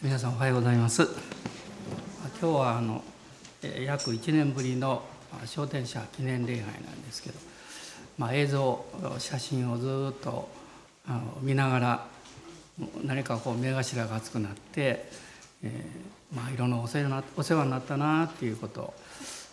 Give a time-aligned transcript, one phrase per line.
[0.00, 1.02] 皆さんおはようございます。
[2.40, 3.02] 今日はあの
[3.84, 5.02] 約1年ぶりの
[5.44, 7.34] 商店者記念礼拝なんですけど、
[8.16, 8.84] まあ、映像
[9.18, 10.48] 写真をずっと
[11.04, 12.06] あの見ながら
[13.02, 15.10] 何かこう目頭が熱くなって、
[15.64, 18.94] えー、まあ、いろんなお世話お世話になったなっていうこと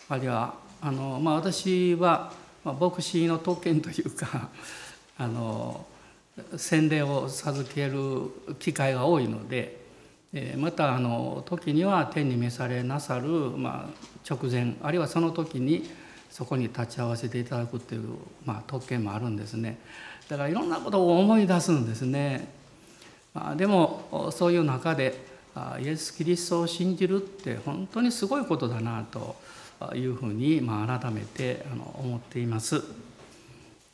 [0.09, 2.32] あるいはあの、まあ、私は、
[2.64, 4.52] まあ、牧師の特権というか
[5.18, 5.88] あの
[6.55, 9.85] 洗礼を授ける機会が多いので
[10.58, 15.90] またあの時には天に召されなさる、まあ、直前あるいはその時に
[16.30, 19.78] そこに立ち会わせていただくっていう、まあ、特権もあるんですね
[20.28, 22.50] だからいろんなことを思い出すんですね、
[23.34, 25.18] まあ、でもそういう中で
[25.82, 29.38] イエス・キリストを信じるって本当にすごいことだなと
[29.95, 31.66] いうふうに、まあ、改めて
[31.98, 32.84] 思っています。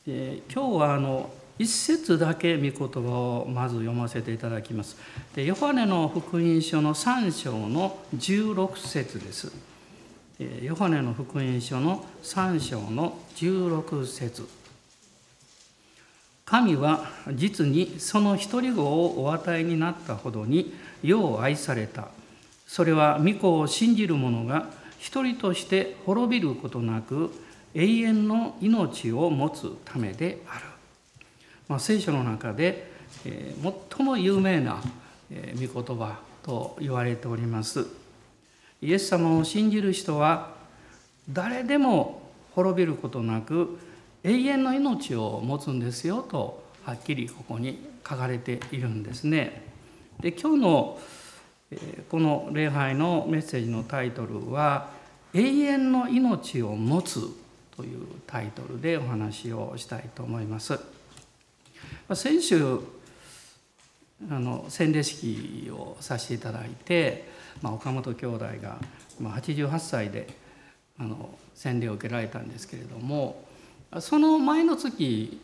[0.04, 1.30] 今日はあの
[1.62, 4.96] 一節だけ御言葉をまず読ませていただきます。
[5.36, 9.52] でヨハネの福音書の3章の16節です。
[10.60, 14.48] ヨハネの福音書の3章の16節
[16.44, 20.74] 神は実にその一人子をお与えになったほどに
[21.04, 22.08] 世を愛された。
[22.66, 24.66] それは御子を信じる者が
[24.98, 27.30] 一人として滅びることなく
[27.74, 30.71] 永遠の命を持つためである。
[31.72, 32.86] まあ、聖書の中で、
[33.24, 34.82] えー、最も有名な、
[35.30, 37.86] えー、御言葉と言われております。
[38.82, 40.52] イエス様を信じる人は
[41.30, 43.78] 誰でも滅びることなく
[44.22, 49.62] 永遠の命を持つんですよとはっきりここに書かれているんですね。
[50.20, 51.00] で今日の
[52.10, 54.90] この礼拝のメッセージのタイトルは
[55.32, 57.20] 「永遠の命を持つ」
[57.74, 60.91] というタイトルでお話をしたいと思います。
[62.14, 62.78] 先週
[64.30, 67.28] あの洗礼式をさせていただいて、
[67.60, 68.78] まあ、岡本兄弟が
[69.20, 70.28] 88歳で
[70.98, 73.44] あの洗礼を受けられたんですけれども
[74.00, 75.40] その前の月、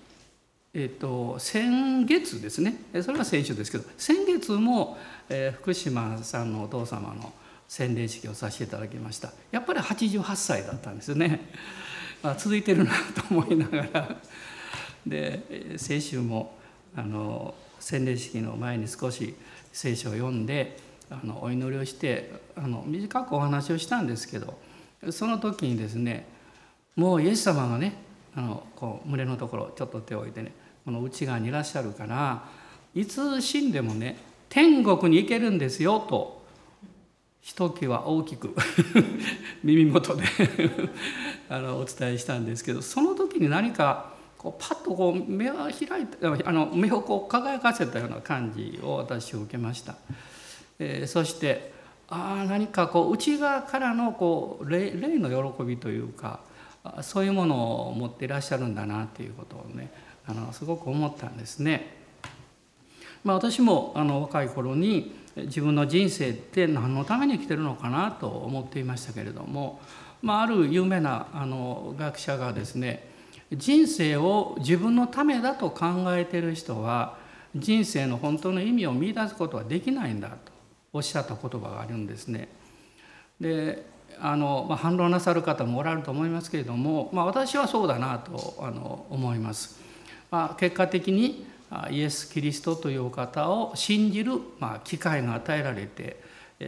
[0.75, 2.77] えっと、先月ですね。
[3.03, 4.97] それは先週ですけど先月も、
[5.29, 7.33] えー、福島さんのお父様の
[7.69, 9.33] 洗礼式をさせていただきました。
[9.51, 11.53] やっぱり88歳だったんですね、
[12.23, 14.17] まあ、続いてるなと思いながら。
[15.09, 16.57] で先週も
[16.97, 19.35] あの洗礼式の前に少し
[19.73, 20.77] 聖書を読んで
[21.11, 24.59] あのお祈りをしてあの短くお話をしたんですけど
[25.11, 26.27] その時にですね
[26.97, 27.95] もうイエス様がね
[28.35, 30.53] あのこう胸のところちょっと手を置いてね
[30.85, 32.45] この内側にいらっしゃるから
[32.95, 34.17] いつ死んでもね
[34.49, 36.39] 天国に行けるんですよと
[37.41, 38.55] ひときわ大きく
[39.63, 40.25] 耳元で
[41.49, 49.97] あのお伝えしたんですけどその時に何かこうパッとこう目を開いてあの目をこう輝かせたような感じを私は受けました。
[50.79, 51.73] えー、そして
[52.09, 56.41] ああ何かこう内側からのこう霊霊の喜びというか
[57.03, 59.91] そういうものを持っていらっしゃるんだなということをね
[60.25, 61.99] あのすごく思ったんですね。
[63.25, 69.81] まあ、私もあの若い頃に自分の人生って何のために生きてるのかなと思っていましたけれども、
[70.23, 73.18] まあ、ある有名なあの学者がですね
[73.53, 77.17] 人生を自分のためだと考えている人は
[77.57, 80.37] 人生の本当の意味を見出すことはできないんだと
[80.93, 82.49] おっしゃった言葉があるんですね。
[83.41, 83.87] で
[84.21, 89.81] あの、まあ、反論なさる方もおられると思いますけれども、まあ、私はそうだなとあの思います。
[90.31, 91.47] まあ、結果的に
[91.91, 96.21] イエス・キリストというお方を信じる、まあ、機会が与えられて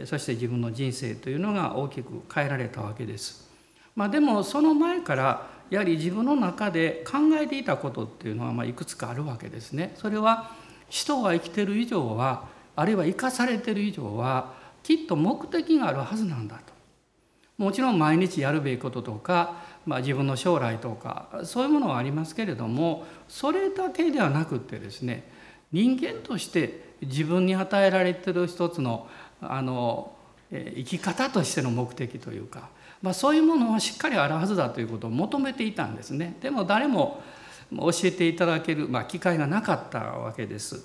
[0.05, 3.49] そして自分の人生というのが大きく変えられたわけです。
[3.95, 9.93] まあ、でもその前からやはり自分の中で考えていたことっていうのはまあいくつかあるわけですね。
[9.95, 10.51] それは
[10.89, 16.73] 人が生きてる以上はあるいは生かされてる以上はきっと目的があるはずなんだと。
[17.57, 25.29] もちろん毎日やるべきこととか、まあ、自分の将来とかそういうものはありますけれどもそれだけではなくってですね
[25.71, 29.07] 人間として自分に与えられてる一つの
[29.41, 30.15] あの
[30.51, 32.69] 生き方としての目的というか
[33.01, 37.21] まあ、そういうものはしっかりあるはずだということを求めていたんですねでも誰も
[37.71, 40.83] 教えていただける、まあ、機会がなかったわけです。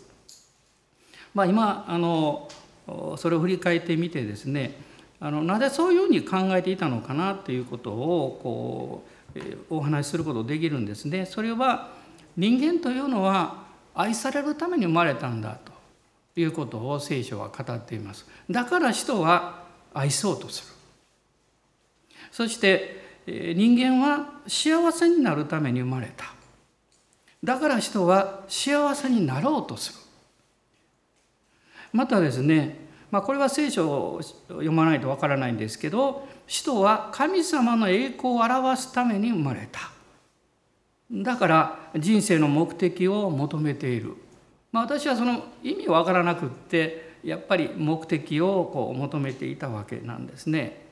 [1.35, 2.49] まあ、今あの
[3.19, 4.79] それを振り返ってみてですね
[5.19, 9.05] あのなぜそういうふうに考えていたのかなということをこ
[9.35, 11.27] う、えお話しすることできるんですね。
[11.27, 11.91] それは
[12.37, 13.65] 人間というのは
[13.95, 15.59] 愛されるために生まれたんだ
[16.35, 18.27] ということを聖書は語っています。
[18.51, 20.76] だから人は愛そうとする。
[22.37, 26.27] そして人間は幸せになるために生まれた。
[27.43, 29.99] だから人は幸せになろうとする。
[31.95, 39.81] またですねまあ、これは聖書を読まないとわからないんですけど使徒は神様の栄光を表すために生まれた。
[41.11, 44.13] だから人生の目的を求めている、
[44.73, 50.85] まあ、私はその意味わからなくってやっぱり目的をこう求めていたわけなんですね。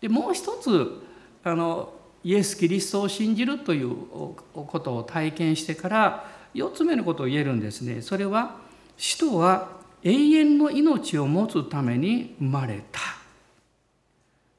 [0.00, 1.02] でもう一つ
[1.44, 1.92] あの
[2.24, 3.94] イエス・キリストを信じるという
[4.52, 6.24] ことを体験してから
[6.54, 8.02] 4つ目のことを言えるんですね。
[8.02, 8.56] それは
[8.96, 9.68] 使徒は
[10.02, 13.00] 永遠の命を持つために生まれた。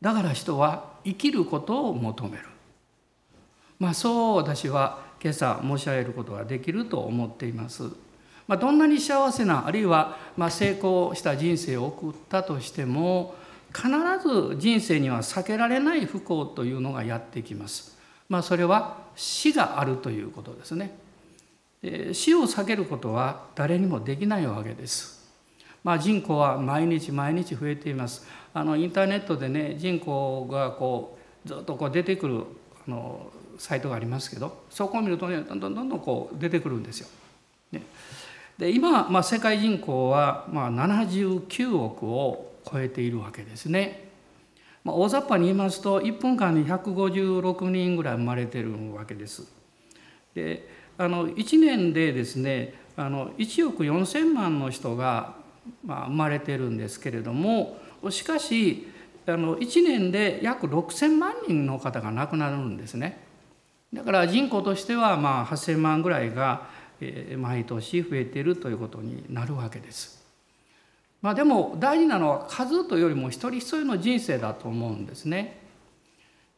[0.02, 2.46] だから人は生きることを求める。
[3.80, 7.84] まあそう私は今朝申し上げることができると思っています。
[8.48, 13.36] まあ、どんなに幸せなあるいはま成功した人生を送ったとしても
[13.74, 13.88] 必
[14.22, 17.98] ず人生には避けられない不幸というのがやってきます。
[18.28, 20.98] まあ、それは死があるということですね。
[22.14, 25.28] 死を避けることは誰にもできないわけです。
[25.84, 28.28] まあ、人口は毎日毎日増えています。
[28.54, 32.44] あのインターネットでね人口がこうずっとこう出てくる
[32.88, 37.08] あのサイトがありますけどそこを見るとねどんどんどんどんこう出てくるんですよ。
[37.72, 37.84] ね、
[38.58, 44.10] で今、まあ、世界人口はまあ79億を超えているわけですね。
[44.84, 49.52] まあ、大雑把に言いますと1分間に156人ぐらい生まれてるわけです。
[50.34, 50.68] で
[50.98, 55.36] あの1年でですねあの1億4,000万の人が、
[55.86, 57.78] まあ、生まれてるんですけれども
[58.10, 58.88] しかし
[59.26, 63.20] あの1年で約6,000万人の方が亡くなるんですね。
[63.94, 66.68] だから人口としてはまあ8,000万ぐらいが
[67.38, 70.19] 毎年増えているということになるわけです。
[71.22, 75.60] まあ、でも大事なのは数というよりも一人一人の人生だと思うんですね。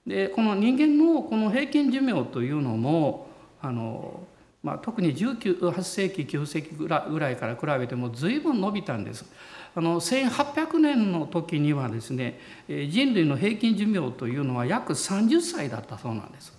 [0.06, 3.28] でこの人間のこの平均寿命というのも
[3.62, 4.22] あの、
[4.64, 9.26] まあ、特に18世紀9世紀ぐらいから比べても随分伸びたんです。
[9.74, 16.54] あの1800年の時にはですね人類の平均寿命というのは約30歳だったそうなんです。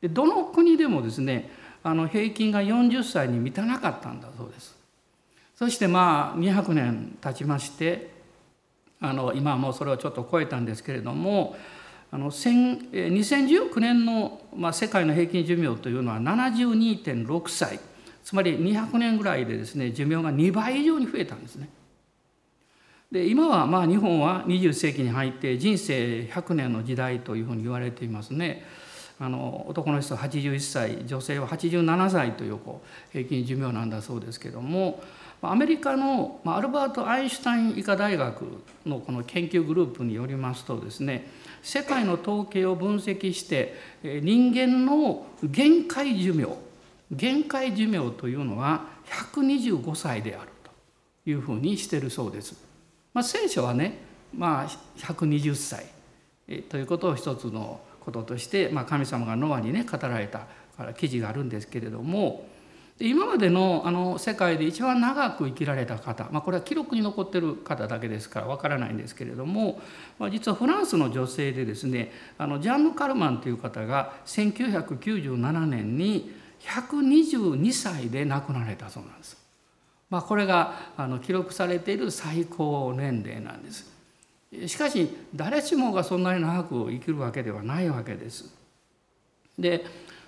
[0.00, 1.50] でどの国でもですね
[1.82, 4.75] あの平均が40歳に満たなかったんだそうです。
[5.56, 8.10] そしてまあ200年経ちまして
[9.00, 11.56] あの今はもうそれをちょっと超えたんですけれども
[12.10, 17.80] あの2019年の、まあ、世界の平均寿命というのは72.6歳
[18.22, 21.68] つまり200年ぐらいでですね寿命が2倍以上に増えたんですね。
[23.10, 28.64] で今はまあ日本は20世紀に入って人生100年の時代というふうに言われていますね。
[29.18, 35.02] あの男の人は81歳女性は87歳というこう平均寿命なんだそうですけども
[35.42, 38.44] アメリカのアルバート・アインシュタイン医科大学
[38.84, 41.30] のこの研究グループによりますとですね
[41.62, 46.46] 世界の統計を分析して人間の限界寿命
[47.12, 48.86] 限界寿命というのは
[49.32, 50.70] 125歳であると
[51.30, 52.56] いうふうにしてるそうです。
[53.14, 53.98] まあ、聖書はね、
[54.36, 54.68] まあ、
[54.98, 55.86] 120歳
[56.68, 60.46] ということを一つのこととして、まあ、神様がノアにね語られた
[60.94, 62.46] 記事があるんですけれども
[62.98, 69.80] 今までのあの世界で一番長く生きられた方、まあ、これは記録に残ってる方だけですからわからないんですけれども、
[70.18, 79.36] まあ、実はフランスの女性でですねあのジャンヌ・カルマンという方が1997年に122歳で亡くなられたそうなんです。
[80.08, 83.94] まあ、これがあの記録されている最高年齢なんです。
[84.66, 88.54] しかし誰しもがそんなに長く生きるわけではないわけです。
[89.58, 89.84] で、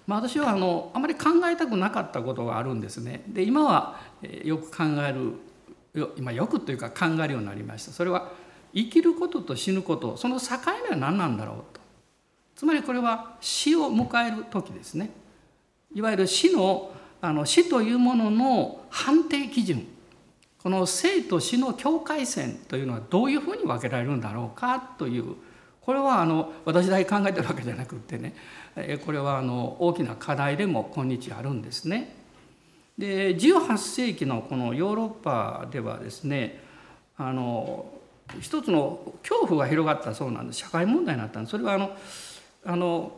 [0.09, 3.23] まあ、私はあのあまり考えたくなかったことがあるんですね。
[3.29, 4.01] で今は
[4.43, 5.35] よく考える
[6.17, 7.93] 今よくというか考えるようになりました。
[7.93, 8.33] それは
[8.75, 10.47] 生きることと死ぬことその境
[10.83, 11.81] 目は何なんだろうと。
[12.57, 15.11] つまりこれは死を迎える時ですね。
[15.95, 19.87] いわゆる死のあの死というものの判定基準
[20.63, 25.35] この生と死の境界線というのはどういうふうに分けられるんだろうかという
[25.89, 28.35] これはあの私だけ考えてるわけじゃなくってね
[29.05, 32.15] これはあの大きな課題でも今日あるんですね。
[32.99, 36.61] で18世紀のこのヨーロッパではですね
[37.17, 37.87] あの
[38.41, 41.97] 一つの恐怖が広がったそうなんです社会問題になったんですそれはあの
[42.65, 43.13] あの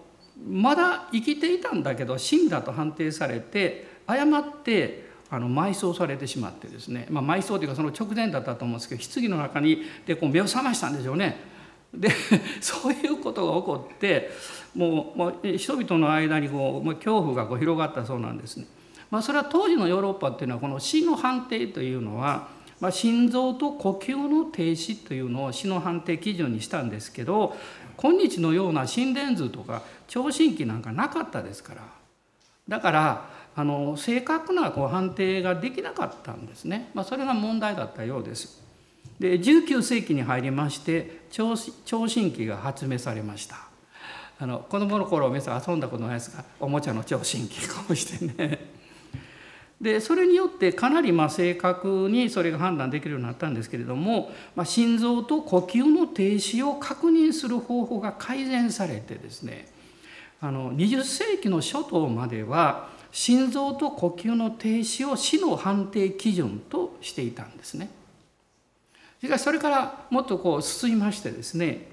[0.46, 11.48] まだ生きていたんだけど死んだと判定されて誤ってあの埋葬されてしまってですね、まあ、埋葬というかその直前だったと思うんですけど棺の中にでこう目を覚ましたんでしょうね。
[11.94, 12.08] で
[12.60, 14.30] そういうことが起こって
[14.74, 18.66] もうもう人々の間にこう恐怖がこう広がったそうなんですね。
[19.10, 22.48] まあ、それは当時のヨーロッパっていうのはこの死の判定というのは、
[22.78, 27.56] まあ、心臓と呼吸の停止というのを死の判定基準にしたんですけど
[27.96, 31.82] 今日のような心電図とか聴診器なんかなかったですから
[32.68, 38.62] だからあの正確なこう判定ができなかったんですね、まあ、それが問題だったようです。
[39.18, 43.69] で19世紀に入りまして聴診器が発明されました
[44.42, 48.70] あの子供の頃皆さん遊んだことないですがおもちゃの聴診器こうしてね
[49.78, 59.68] でそれによってかなりま正確にそれが判断できるようになったんですけれども、まあ、心臓と呼吸の停止を確認する方法が改善されてですね
[60.40, 67.90] あの20世紀の初頭までは心臓と呼吸の停止を死の判定基準としていたんですね。
[69.20, 71.88] しかしそれからもっとこう進みましてですね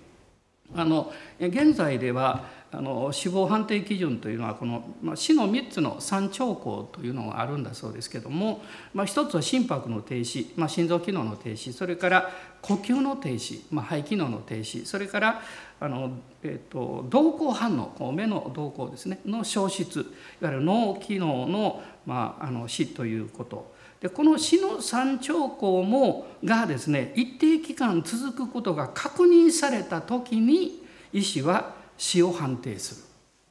[0.76, 8.62] あの現在ではあの死亡判定基準というのはこの、まあ、死の3つの3兆候というのがあるんだそうですけども、
[8.94, 12.30] まあ、一つは心拍の停止、まあ、心臓機能の停止それから
[12.62, 15.42] 呼吸の停止、まあ、肺機能の停止それから
[15.80, 16.12] あの、
[16.44, 20.02] えーと、瞳孔反応目の瞳孔ですねの消失
[20.42, 23.77] いわゆる脳機能の,、まあ、あの死ということ。
[24.02, 33.02] でこの死の三兆候もがですね一定期間続くことが確認された時に医師は死を判定する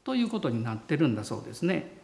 [0.04, 1.96] ということになってるんだそうですね。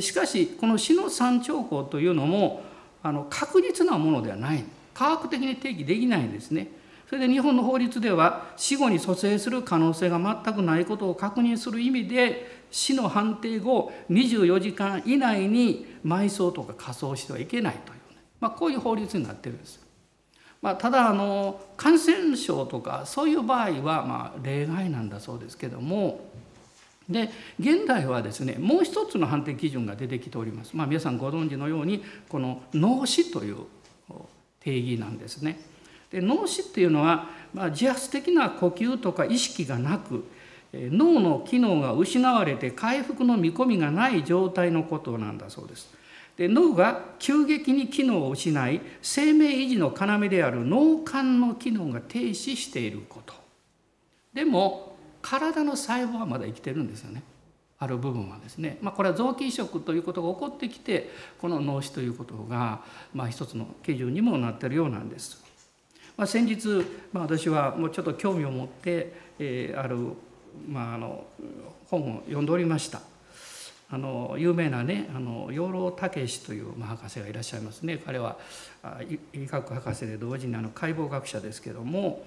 [0.00, 2.62] しかしこの死の三兆候というのも
[3.02, 6.68] あの確実なものではない科学的に定義できないんですね。
[7.08, 17.98] それで日本の法律では死後に蘇生する可能性が全くないことを確認する意味で死の判定後24時間以内に埋葬とか火葬してはいけないという、
[18.40, 19.80] まあ、こういう法律になってるんです。
[20.60, 26.28] まあ、ただあの感染症とかそういう場合はまあ例外なんだそうですけども
[27.08, 30.76] で現代はですねもう一つの判定基準が出てきております。
[30.76, 33.58] まあ、皆さんご存知のようにこの脳死という
[34.60, 35.60] 定義なんですね。
[36.10, 40.24] で脳死っていうのは、まあ、自発的な呼吸とか意識がなく
[40.72, 45.98] 脳の機能が失われて回復の見込みがない状態のことなんだそうです。
[46.36, 53.34] で脳が急激に機能を失い生命維持の要である脳幹の機能が停止していること
[54.32, 57.24] でも体の細胞はまだ生きてるんですよね
[57.80, 61.10] ある部分はですね、まあ、これは臓器移植ということが起こってきて
[61.40, 62.82] この脳死ということが、
[63.14, 65.44] まあ、一つの基準にもなってるようなんです。
[66.16, 69.96] まあ、先日、まあ、私はもうちょっと興味を持って、えー、ある、
[70.68, 71.24] まあ、あの
[71.86, 73.00] 本を読んでおりました。
[73.90, 78.36] あの有名なねあの養老孟司というまあ博士がいらっしゃいますね彼は
[79.32, 82.22] 医学博士で同時にあの解剖学者ですけども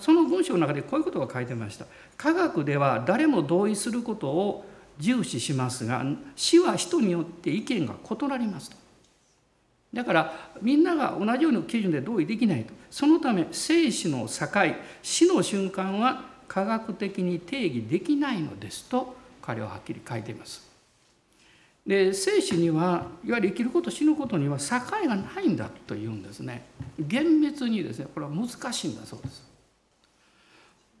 [0.00, 1.86] その文章の中でこういうことが書いてました
[2.16, 4.64] 「科学では誰も同意することを
[4.98, 8.76] 重視しますが死は人によって意見が異なります」と。
[9.92, 14.48] だからみんなが同じような基準で同意できないとそのため生死の境
[15.02, 20.72] 死の瞬間は科学的に定義できないのですと彼ははっきり書いています。
[21.84, 26.64] で生死にはいわゆる生きること死ぬことには境がないんだというんですね
[26.98, 29.42] 厳密にですねこれは難しいんだそうです。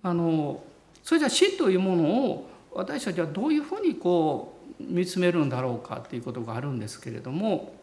[0.02, 0.60] あの
[1.04, 7.76] それじゃ死というものを私たちはどういうふうにこう見つめるんだろうかっていうことがあるんですけれども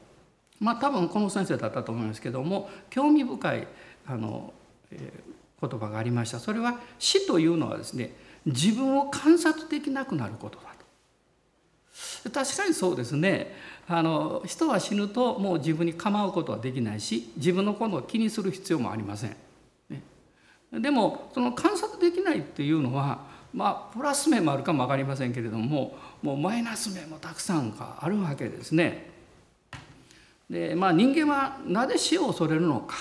[0.59, 3.67] まあ多分この先生だったと思いますけども興味深い
[4.05, 4.53] あの、
[4.91, 5.30] えー、
[5.61, 6.39] 言葉がありました。
[6.39, 8.15] それは死というのはですね
[8.45, 10.63] 自分を観察できなくなることだ
[12.23, 12.31] と。
[12.31, 13.55] 確かにそうですね。
[13.87, 19.35] あの人は死ぬともう自分に構うことはできないし自分のことを気にする必要もありません、
[19.89, 20.01] ね、
[20.71, 23.19] でもその観察できないっていうのは
[23.53, 29.09] まあプラス面もあるかも分かりませんけれどももうマイナス面もたくさんあるわけですね。
[30.49, 32.95] でまあ人間はなぜ死を恐れるのか、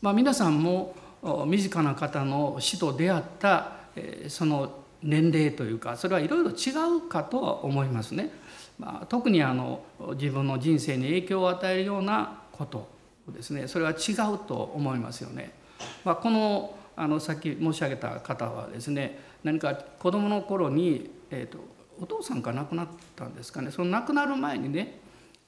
[0.00, 0.94] まあ、皆さんも
[1.46, 3.72] 身近な方の死と出会った
[4.28, 8.30] その年齢というかそれはいろいろ違うかとは思いますね。
[8.78, 9.82] まあ、特にあの
[10.14, 12.88] 自分の人生に影響を与えるようなこと
[13.28, 15.52] ですねそれは違うと思いますよね。
[16.04, 21.58] まあ、このあのさっき申し上げた方はですね何か子どもの頃に、えーと、
[22.00, 24.98] お父さんが亡くなったんですかねその亡くなる前にね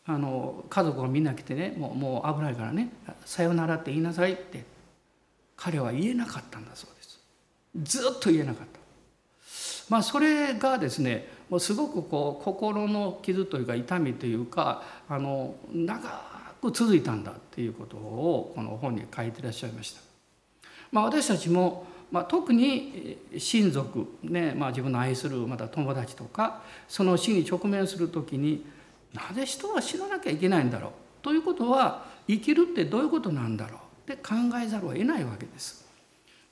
[0.06, 2.90] あの家族がみんな来てねもうもう危ないからね
[3.26, 4.64] 「さよなら」って言いなさいって
[5.62, 8.00] 彼は言えなかったんだそうです。
[8.00, 8.80] ずっと言えなかった。
[9.90, 15.98] まあ、それがですねもうすごくこう心の傷というか痛みというかあの長
[16.62, 20.00] く続いたんだっていうことをこの本に書いてらっしゃいました。
[20.92, 28.64] まあ、私たちも、まあ、特に親族、ねまあ、自分の愛するまた友達とかその死に直面する時に
[29.12, 30.90] なぜ人は死ななきゃいけないんだろう？
[31.22, 33.80] ということは生きるってどういうことなんだろう？
[34.12, 35.86] って考えざるを得ないわけです。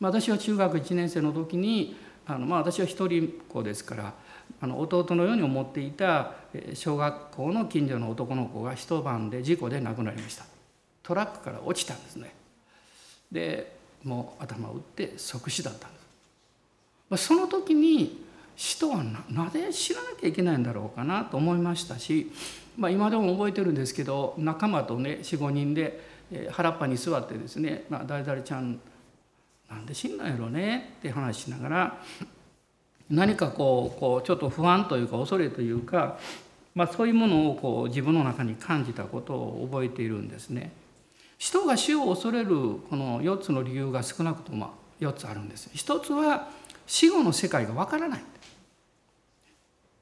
[0.01, 1.97] まあ、私は中学1年生の時に
[2.27, 4.15] あの、まあ、私は一人っ子ですから
[4.61, 6.33] あの弟のように思っていた
[6.75, 10.45] 小学校の近所の男の子が一晩で事故で亡くなりました
[11.03, 12.33] トラックから落ちたんですね
[13.33, 16.07] でもう頭を打って即死だったんです。
[17.11, 18.25] まあ、その時に
[18.57, 22.31] 死とはなぜ知らなきゃいけないんだろうかなと思いましたし、
[22.77, 26.18] まあ、今でも覚えてるんですけど仲間とね45人で
[26.51, 28.79] 原っぱに座ってですね「まあ、誰々ちゃん
[29.69, 32.03] なんで死んだんやろね」って話しながら
[33.11, 36.19] 何かこうこうちょっと不安というか恐れというか、
[36.75, 40.73] まあ、そういうものをこう自分の中に感じたことを覚えているんですね。
[41.39, 42.51] 人が死を恐れる
[42.91, 45.71] この4つの理由が少なくとも4つあるんです。
[45.73, 46.51] 一つは
[46.87, 48.25] 死後の世界がわからない。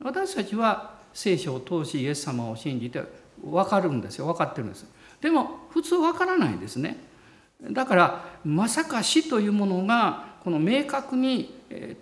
[0.03, 3.03] 私たちは聖書を通しイエス様を信じて
[3.43, 4.87] 分かるんですよ分かってるんです。
[5.21, 6.99] でも普通分からないんですね。
[7.71, 11.55] だからまさか死というものがこの明確に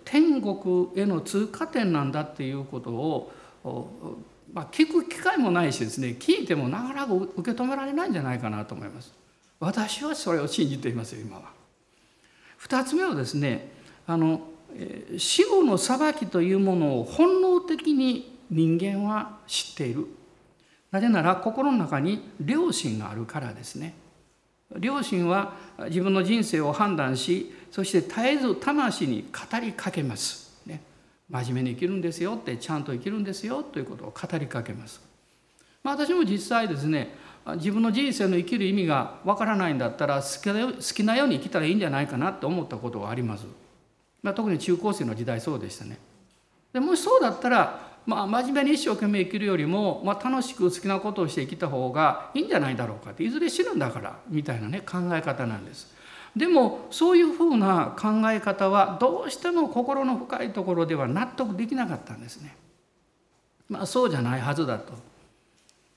[0.03, 3.31] 天国への通過点なんだっていうことを、
[4.53, 9.13] まあ、聞く機会もないしですね聞いてもなかなか受け止められないんじゃないかなと思います。
[9.59, 11.43] 私はそれを信じていますよ今は。
[12.61, 13.71] 2つ目はですね
[14.05, 14.41] あの
[15.17, 20.07] 死後の裁きというものを本能的に人間は知っている。
[20.95, 23.95] なぜなら心の中に良心があるからですね。
[24.79, 25.55] 良心は
[25.89, 30.57] 自分の人生を判断しそして絶えず魂に語りかけます。
[30.65, 30.81] ね、
[31.29, 35.01] 真面目に生きるんですよってちゃんと生きるんですよということを語りかけます。
[35.83, 37.13] まあ、私も実際ですね
[37.57, 43.45] 自分の人生の生きる意味がわからないんだったら好きなように生きたらいいんじゃないかなと思ったことがあります。
[44.23, 45.99] まあ、特に中高生の時代そうでしたね。
[46.71, 55.93] でもしそうだったら、まあ、真面目に一生懸命生きるよりも、まあ、楽しく好きなことをして生きた方がいいんじゃないだろうかっていずれ死ぬんだからみたいなね考え方なんです。
[56.35, 62.55] でもそういうふうな考え方はどうしても心の深いところでは納得できなかったんですね。
[63.69, 64.93] まあ、そうじゃないはずだと。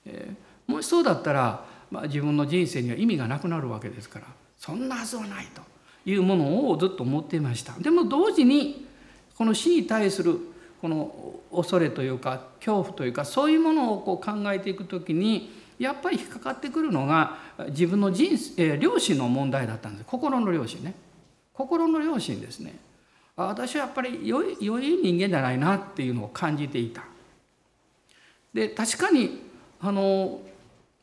[0.07, 5.61] えー、もしそうだったら、まあ、自分の人生には意味がなくなるわけですからそんなはずはないと
[6.09, 7.73] いうものをずっと思っていました。
[7.79, 8.87] でも同時に
[9.37, 10.39] この死に対する
[10.81, 17.39] この恐れというか恐怖というかそういうものをこう考えていく時にやっぱり引っかかってくるのが
[17.69, 20.05] 自分の人生、え良心の問題だったんです。
[20.07, 20.95] 心の良心ね。
[21.53, 22.75] 心の良心ですね。
[23.37, 27.05] 私はやっぱり良い良い人間じゃないなっていうのを感じていた。
[28.53, 29.43] で確かに
[29.81, 30.41] あの、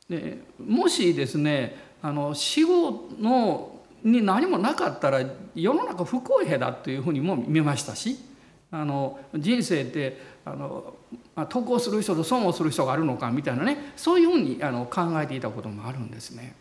[0.10, 5.22] ね、もしですねあの死後のに何もなかったら
[5.56, 8.18] 世の中不公平だというふうにも見ましたし
[8.72, 10.96] あの人生ってあの、
[11.36, 16.56] まあ、得をする人と損をする人があるのかみたいなねそういうふうにあの考えていたこともあるんですね。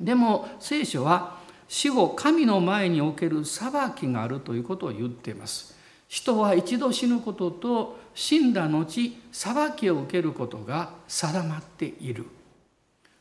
[0.00, 5.74] でも聖書は死後神の前における裁きがあるということを言っています。
[6.08, 12.26] 人は一度死ぬことと死んだ後裁きを受けることが定まっている。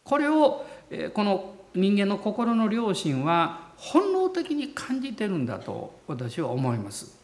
[0.03, 0.65] これを
[1.13, 7.20] この人間の心の良心は本能的に感じてるんだと私は思います。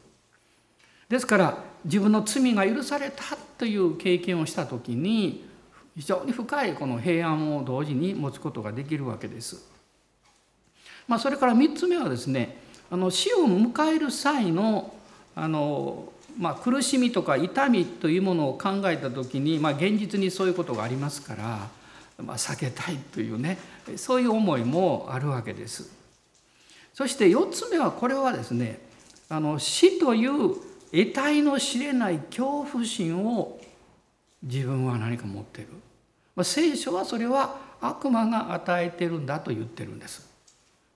[1.09, 3.23] ですから自分の罪が許された
[3.57, 5.45] という経験をした時に
[5.95, 9.67] 非常に深いこの平安を同時に持つことができるわけです。
[11.07, 12.57] まあ、それから3つ目はですね
[12.91, 14.93] あの死を迎える際の
[15.35, 21.69] あの、まあ、苦しみとか痛みというものを考えた時に、まあ、現実にそういうことがありますから、
[22.23, 23.57] まあ、避けたいというね
[23.95, 25.89] そういう思いもあるわけです。
[26.93, 28.79] そして4つ目はこれはですね
[29.29, 30.55] あの死という
[30.91, 33.59] 得体の知れない恐怖心を
[34.43, 35.69] 自分は何か持っている、
[36.35, 40.27] まあ、聖書はそれは悪魔が与えてるんだと言ってるんです。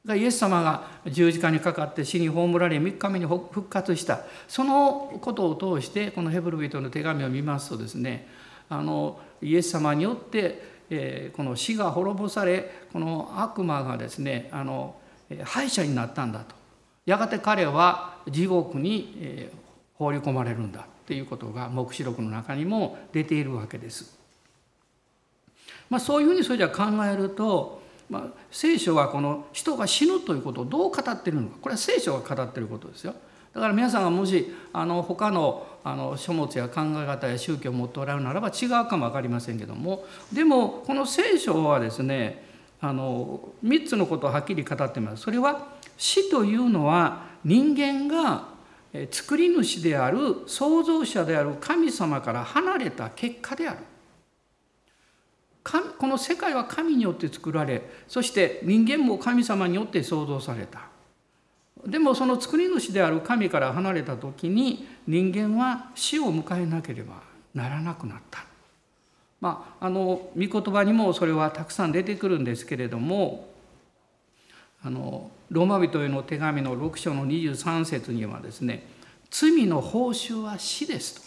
[0.08, 4.22] イエス様が十字架にかかって死に葬られ3日目に復活した。
[4.48, 8.28] そのことを通してこのヘブル人の手紙を見ますとですね
[8.68, 14.96] あのイエス様によって、えー、この死が滅ぼされこの悪魔がですねあの
[15.44, 16.56] 敗者になったんだと。
[17.06, 19.61] やがて彼は地獄に、えー、
[20.02, 24.18] 放り込まれるんだっていうことが黙示録の中にも出ているわけです。
[25.92, 33.14] まあ、そういうふうにそれじゃ考えると、まあ、聖書はこの人が死ぬということをどう語っているのかこれは聖書が語っていることですよ。
[33.54, 42.46] だから皆さんがもしあの他のあの書物や考え方や宗教を持っておられるならば違うかも分かりませんけどもでもこの聖書はですね
[42.80, 45.24] あの3つのことをはっきり語っています。
[45.24, 48.52] それは死というのは人間が
[49.10, 53.80] 作り主である創造者である神様から離れた結果である。
[55.98, 60.82] この世界は神によって作られそして人間も神様によって創造された。
[61.86, 67.22] でもその作り主である神から離れた時に人間は死を迎えなければ
[67.54, 68.46] ならなくなった。
[69.40, 73.51] まああの御言葉にもそれはたくさん出てくるんですけれども
[74.84, 78.88] あのローマ人への手紙の6章の23節にはですね
[79.30, 81.22] 罪の報酬は死です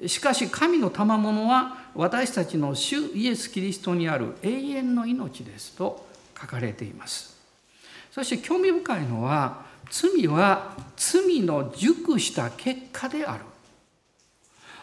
[0.00, 0.08] と。
[0.08, 6.06] しかし神の賜物は私たちの主イエス・キリストにある永遠の命ですと
[6.40, 7.36] 書かれています。
[8.10, 13.44] そして興味深いのは罪は罪の熟した結果である。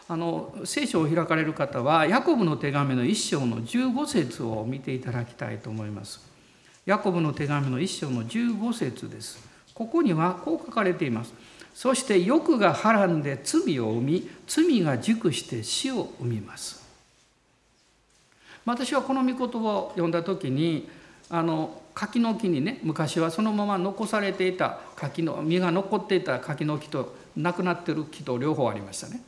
[0.09, 6.26] あの聖書を開かれる方はヤコブの手紙の一章の15節を見ていただきたいと思います。
[6.87, 9.45] ヤコブの手紙の一章の15節です。
[9.73, 11.33] ここにはこう書かれています。
[11.75, 16.81] そして欲がはらんで罪を生み、罪が熟して死を生みます。
[18.65, 20.89] 私はこの御言葉を読んだ時に
[21.29, 29.21] あの柿の木にね昔はそのまま残されていた柿の実が残っていた柿の木となくなってる木と両方ありましたね。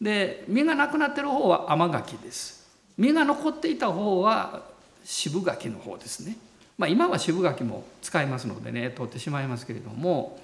[0.00, 2.64] で実がなくなってる方は甘柿です
[2.96, 4.62] 実が残っていた方は
[5.04, 6.36] 渋柿の方ですね
[6.82, 10.40] まあ今は渋柿も使いますのでね取ってしまいますけれども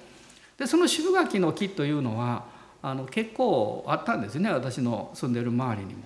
[0.57, 2.45] でその渋柿の木というのは
[2.81, 6.03] あの結構あったんですね私の住んでる周りにも。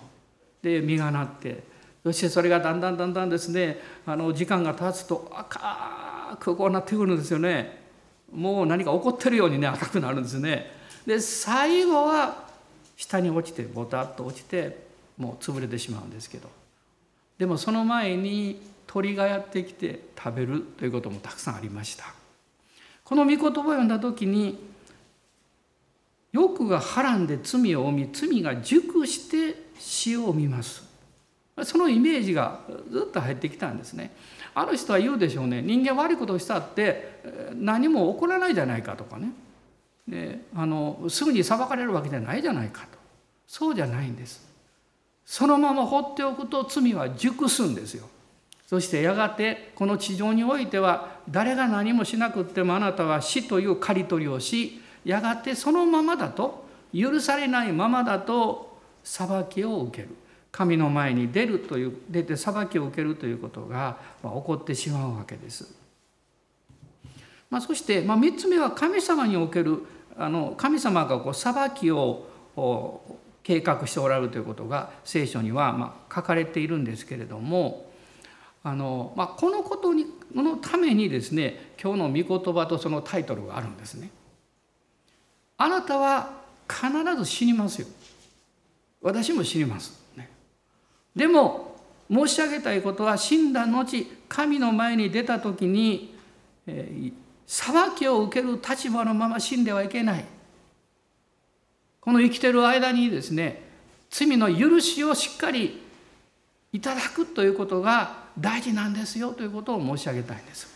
[0.63, 1.61] で実がなって
[2.03, 7.83] そしてそれがだんだんだんだんですねあの時間が経つと赤くこうなってくるんですよね。
[8.33, 10.71] もう何か起こってるようにね赤くなるんですね。
[11.05, 12.47] で最後は
[12.97, 16.49] 下に落ちてボタッと落ちてもう潰れてしまうんですけど
[17.37, 22.13] でもその前に鳥がやってきて食べるということもたくさんありました。
[23.03, 24.71] この御言葉を読んだ時に
[26.31, 30.83] 欲がはらんで罪を生み罪が熟して死を生みます。
[31.63, 32.59] そのイメージが
[32.91, 34.15] ずっと入ってきたんですね。
[34.53, 35.63] ある人は言うでしょうね。
[35.63, 37.23] 人間悪いことをしたって
[37.55, 39.31] 何も起こらないじゃないかとかね。
[40.07, 42.99] であのすぐに裁かれるわけじゃないじゃないかと。
[43.47, 44.47] そうじゃないんです。
[45.25, 48.07] そのまま放っておくと罪は熟すんですよ。
[48.73, 60.15] そしてやがてこの地上においては誰が何もしなくってもあなたは死という刈り取りをしやがてそのままだと許されないままだと裁きを受ける
[60.51, 65.75] 神の前に出るという出て裁きを受けるということが起こってしまうわけです。
[67.51, 69.83] まあ、そして、まあ、3つ目は神様における
[70.17, 72.25] あの神様がこう裁きを
[73.43, 77.92] 計画しておられるということが聖書にはま書かれているんですけれども
[78.63, 84.09] あの、まあ、このことにのためにですね今日の御言葉とそのタイトルがあるんですね。
[85.57, 87.87] あなたは必ず死にますよ。
[89.01, 90.01] 私も死にます。
[90.15, 90.29] ね、
[91.15, 91.75] でも
[92.09, 96.15] 申し上げたいことは死んだ後神の前に出た時に、
[96.65, 97.13] えー、
[97.45, 100.25] 裁きを受ける立場のまま死んではいけない。
[101.99, 103.63] この生きてる間にですね、
[104.09, 105.81] 罪の許しをしっかり
[106.71, 110.67] いただくということが大事なんですよということを申し上げたいんです。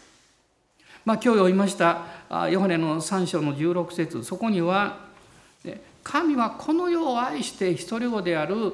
[1.06, 2.06] まあ、今日読みました
[2.50, 4.24] ヨハネの3章の16節。
[4.24, 5.00] そこには
[6.04, 8.74] 神はこの世を愛して一人子である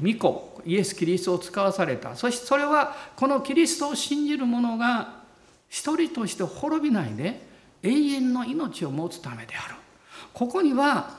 [0.00, 2.16] 御子イエス・キリストを使わされた。
[2.16, 5.22] そしてそれはこのキリストを信じる者が
[5.68, 7.40] 一人として滅びないで
[7.82, 9.74] 永遠の命を持つためである。
[10.34, 11.16] ここには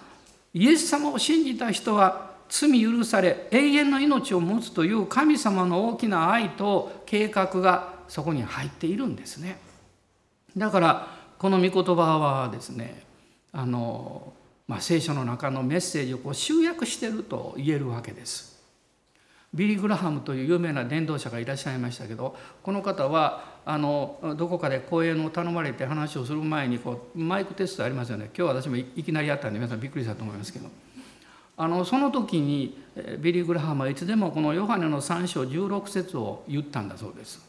[0.54, 9.58] イエス様を信じた人は罪許され永遠の命を持つという神様の大きな愛と計画がそこに入っているんですね。
[10.56, 13.04] だからこの御言葉はですね
[13.52, 14.34] あの、
[14.68, 18.56] まあ、聖書の中のメッセージをこう集約していると言えるわけです。
[19.54, 28.30] ビリー・グラハムという有名な伝道者がいらっしゃいましたけどこの方はあのどこかで講演を頼まれて話をする前にこうマイクテストありますよね。
[28.38, 30.70] 今日私もいきなりやったんで皆さんびっくりしたと思いますけど。
[31.58, 32.84] あのその時に
[33.20, 37.44] ビリー・グラハムはいつでもこのヨハネの3章16節を言ったんだそうです。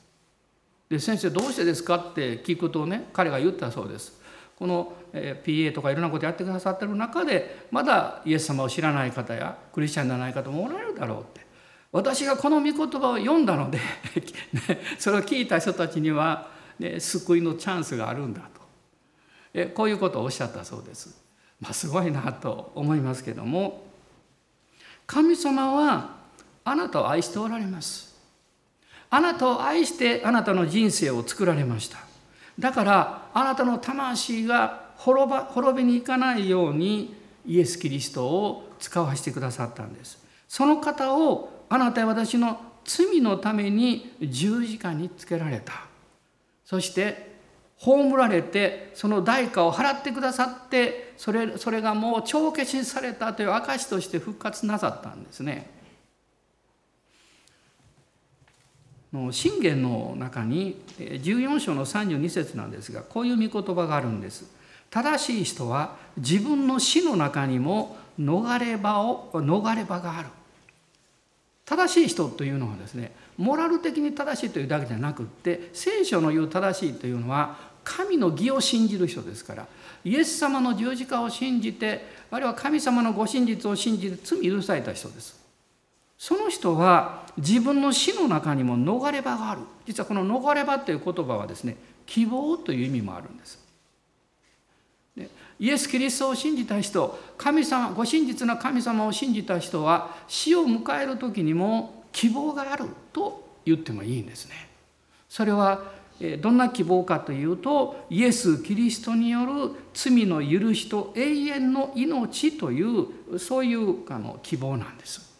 [0.88, 4.20] で先生どうしてですかって聞くとね彼が言ったそうです。
[4.56, 11.46] この PA とかいろんなことやってくださってる中でまだイエス様を知らない方やクリスチャンじゃない方もおられるだろうって
[11.92, 13.78] 私がこの御言葉を読んだので
[14.98, 18.62] それを聞いた人たちには、ね、救いのチャンスがあるんだと
[19.52, 21.22] えこういうことをおっしゃったそうです。
[21.60, 23.85] まあ、すごいなと思いますけども
[25.06, 26.16] 神様は
[26.64, 28.14] あなたを愛しておられます。
[29.08, 31.98] あなたを愛してあなたの人生を作られました。
[32.58, 37.14] だからあなたの魂が滅ば滅びに行かないように
[37.46, 40.18] イエス・キリストを使わせてくださったんです。
[40.48, 45.72] その方をあなたは私の罪のために十字架につけられた
[46.64, 47.25] そして
[47.78, 55.70] 葬られてその代価を払ってくださってそれそれがもう帳消しされたという証として復活なさったんですね。
[59.30, 64.44] 信玄の中に14章の32節なんですがこういう御言葉があるんです。
[64.90, 70.28] 正しい人は自分の死の中にも逃れ場を逃れ場がある。
[71.64, 79.66] 正しい人というのはですねモラル的に正しいというだけじゃなくって聖書の言う正しいというのは神の義を信じる人ですから
[80.04, 85.40] イエス様の十字架を信じてあるいは神様のご真実を信じて罪許された人です。
[86.18, 89.60] その人は自分の死の中にも逃れ場がある。
[89.86, 93.64] 実はこの逃れ場という言葉はですね希望という意味もあるんです。
[95.58, 104.68] イエス・キリストを信じた人神様ご真実な神様を信じた人は死を迎える時にも希望があると言ってもいいんですね。
[105.28, 105.95] それは
[106.40, 115.34] どんな希望かというとイエス・キリストによる罪の許しと永遠の命というそういうあの希望なんです。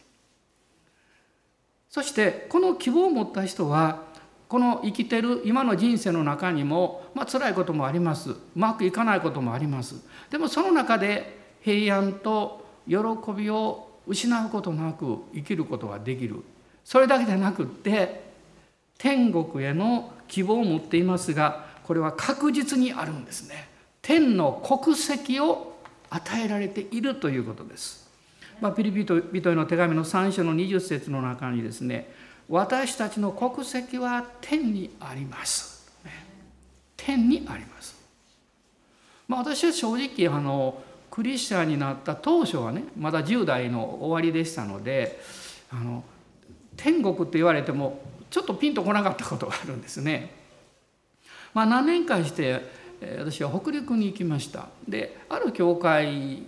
[1.89, 4.03] そしてこの希望を持った人は
[4.47, 8.31] この生きてる今の人生の中にも、まあ辛いこともあります。
[8.31, 9.95] うまくいかないこともあります。
[10.29, 12.97] でもその中で平安と喜
[13.35, 16.43] びを失うことなく生きることができる。
[16.85, 18.27] それだけでなくって
[18.97, 23.69] 天国への希望を持っていますがこれは確実にあるんですね
[24.01, 25.77] 天の国籍を
[26.09, 28.07] 与えられているということです
[28.59, 32.09] まあ、ピリピト人への手紙の3章の20節の中にですね
[32.49, 35.91] 私たちの国籍は天にあります。
[36.95, 37.95] 天にあります。
[39.27, 45.19] まあ、私は正直あのクリスチャンになった当初はねまだ10代の終わりでしたので
[45.69, 46.03] あの
[46.77, 50.31] 天国って言われてもちょっとピンとこなかったことがあるんですね。
[51.53, 52.61] まあ、何年かして
[53.19, 54.67] 私は北陸に行きました。
[54.87, 56.43] である教会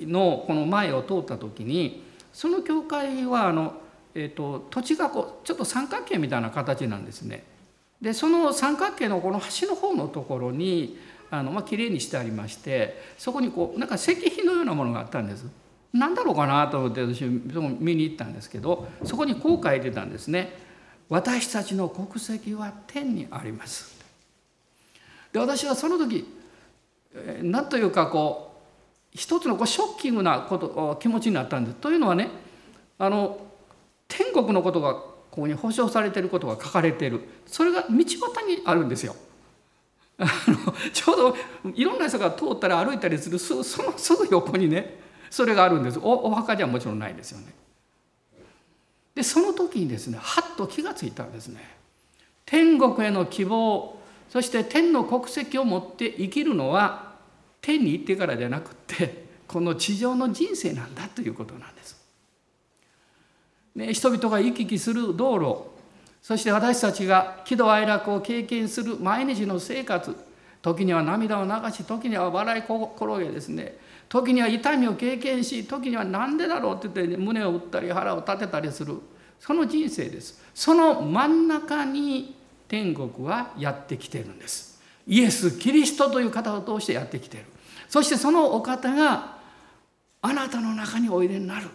[0.00, 3.74] のこの前を通った時にその教会はあの、
[4.14, 7.44] えーと、土地がこうちょっと三角形みたいな形なんですね。
[8.00, 10.98] でその三角形のこの端の方のところに
[11.30, 15.46] あの、まあ綺麗にしてありましてそこにこうなんか石碑のようなものがあったんです。
[15.92, 20.52] 何だろうかなと思って私見に行ったんですけどそこにこう書いてたんですね。
[21.14, 23.94] 私たちの国籍は天にあります。
[25.32, 26.26] で私はその時
[27.40, 31.76] 何というかこう一つのこうショッキングなこと気持ちになったんです。
[31.76, 32.30] というのはね
[32.98, 33.38] あの
[34.08, 37.96] 天国のことがここに保証されていることが書かれているそれが道端
[38.48, 39.14] にあるんですよ。
[40.18, 41.36] あのちょうど
[41.74, 44.98] いろんな人が通ったり歩いたりするそのすぐ横にね
[45.30, 47.54] それがあるんですおお墓じゃもちろんないですよね。
[49.14, 51.60] でその時にですねはっと気がついたんですね。
[52.46, 53.98] 天国への希望
[54.28, 57.14] そして天の国籍を持って生きるのは
[57.60, 62.04] 天に行ってからじゃなくってこの地上の人生なんだということなんです。
[63.74, 65.74] ね、人々が行き来する道路
[66.22, 70.16] そして私たちが喜怒哀楽を経験する毎日の生活
[70.62, 73.76] 時には涙を流し時には笑い転げですね
[74.08, 78.98] 時には痛みを経験し時には何でだろうって言って、胸を打ったり腹を立てたりする。
[79.40, 80.42] その人生です。
[80.54, 82.36] その真ん中に
[82.68, 84.80] 天国はやってきてるんです。
[85.06, 87.44] イエス・キリストという方を通してやってきてる。
[87.88, 89.38] そしてそのお方が
[90.22, 91.68] あなたの中においでになる。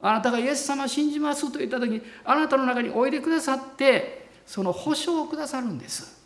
[0.00, 6.18] あなたがイエス様を信じますと言った時にあなたの中においでくださってその保証をくださるんです。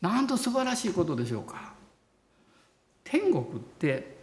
[0.00, 1.73] なんと素晴らしいことでしょうか。
[3.04, 3.44] 天国っ
[3.78, 4.16] て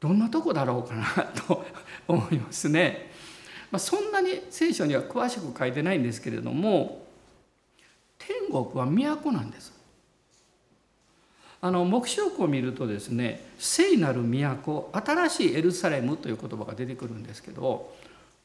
[0.00, 1.04] どんなとこだろうかな
[1.46, 1.64] と
[2.08, 3.10] 思いますね、
[3.70, 7.04] まあ、そんなに聖書には詳しく書いてないんですけれども
[8.18, 9.76] 天国は都なんです。
[11.60, 17.92] あの黙示録を見るとですね聖なる都新しいエルサレムという言葉が出てくるんですけど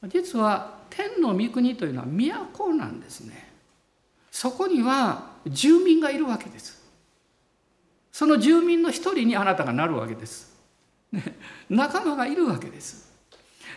[0.08, 3.51] 実は天の御国というのは都なんですね。
[4.32, 6.82] そこには住民がいるわけです。
[8.13, 10.56] その住民の一人にあなたがなるわけです、
[11.12, 11.36] ね、
[11.67, 13.12] 仲間がいるわけです。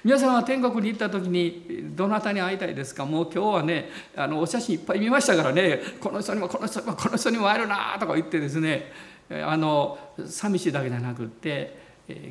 [0.04, 3.06] 皆さんは天国に行った時にどなたに会いたいですか？
[3.06, 5.80] もう今日はねあのお写真いっぱい見ましたからね。
[5.98, 8.92] この人にもこの人にもこの人にも会えるなとか言ってですね。
[9.30, 11.78] あの寂しいだけじゃなくって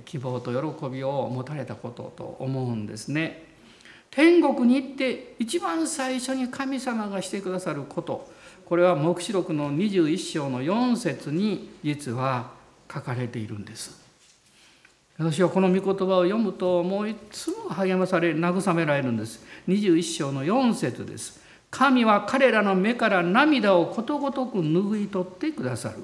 [0.05, 3.47] 希望と喜びを持たれたことと思うんですね。
[4.11, 8.31] 天国に行って一番最初に神様がしてくださること。
[8.65, 12.51] これは黙示録の21章の4節に実は
[12.91, 14.03] 書かれているんです。
[15.17, 19.45] 私はこの御言葉を読むともういつも励まされ慰められるんです。
[19.67, 21.41] 21章の4節です。
[21.71, 26.03] 神は彼らの目から涙をことごとく拭い取ってくださる。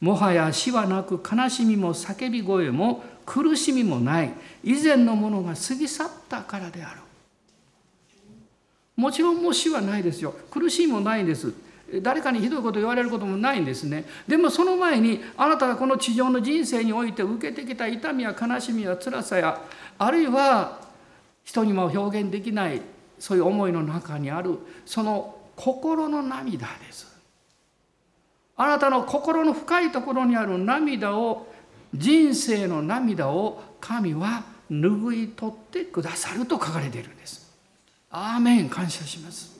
[0.00, 7.00] もはや死はなく悲しみも叫び声も苦しみもない以前のものが過ぎ去ったからである
[8.96, 11.52] もちろんもう死はないですよ苦しいもないです
[12.02, 14.04] 誰かにひどいこと言われることもないんですね。
[14.26, 19.60] でもその前にあなたがこの地上の人生において受けてきた痛みや悲しみや辛さや
[19.98, 20.80] あるいは
[21.44, 22.82] 人にも表現できない
[23.18, 27.08] そういう思いの中にあるその心の涙です。
[28.56, 31.46] あなたの心の深いところにある涙を
[31.94, 37.48] 人生の涙を神は拭い取ってくださると書かれているんです。
[38.10, 38.68] アーメン。
[38.68, 39.57] 感謝します。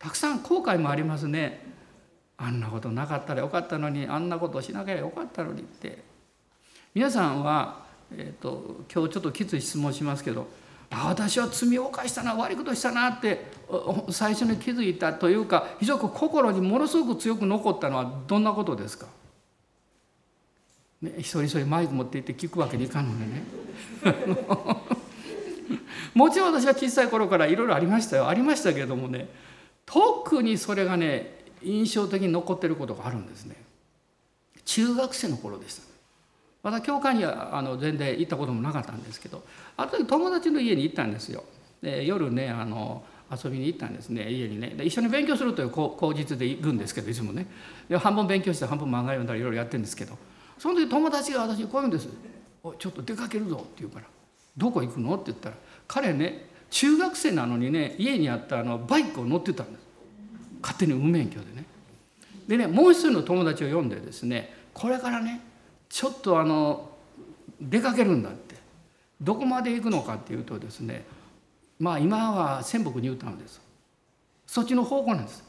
[0.00, 1.64] たくさん後悔もありますね。
[2.36, 6.02] あんなことなかったらよかったのにあんなことしなきゃよかったのにって。
[6.92, 10.48] 皆さんは、えーと、今日ちょっときつい質問しますけど
[10.90, 13.46] あ私は罪を犯したな悪いことしたなって
[14.10, 19.06] 最初に気づいたというか非常に心にものすごく強く残ったのはどんなことですか、
[21.00, 23.44] ね、一人一人マイク持って行って聞くわけにいかんのでね。
[26.12, 28.28] もちろん私は小さい頃からいろいろありましたよ。
[28.28, 29.28] ありましたけれどもね。
[29.92, 33.56] 特にそれがね印象的に残ってることがあるんですね。
[34.64, 35.82] 中学生の頃でした。
[36.62, 39.42] まだ教会にはあの全然行ったこともなかったんですけど
[39.76, 41.42] ある時友達の家に行ったんですよ。
[41.82, 44.30] で夜ねあの遊びに行ったんですね。
[44.30, 44.76] 家にね。
[44.82, 47.46] 一緒に勉強するという口実で行くんですけどいつもね。
[47.88, 50.16] で半分勉強して半分漫画読んだりいろいろやってるんですけど
[50.58, 52.08] その時友達が私にこう言うんです
[52.62, 54.06] 「おちょっと出かけるぞ」って言うから
[54.56, 55.56] 「どこ行くの?」って言ったら
[55.88, 59.82] 彼ね中学生なのにね家にあったあのバイクを乗ってたんです。
[60.62, 61.64] 勝手に無免許でね。
[62.48, 65.40] でねもう一人の友達を呼んでですねこれからね
[65.88, 66.90] ちょっとあの
[67.60, 68.54] 出かけるんだって。
[69.20, 71.04] どこまで行くのかっていうとですね
[71.78, 73.60] まあ今は仙北ニュータウンです。
[74.46, 75.44] そっちの方向なんです。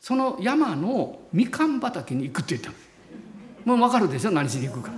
[0.00, 2.70] その山のみかん畑に行くって言った
[3.64, 4.90] もう分かるでしょ何しに行くか。